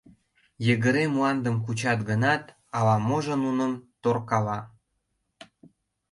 [0.65, 2.43] Йыгыре мландым кучат гынат,
[2.77, 4.59] ала-можо нуным торкала.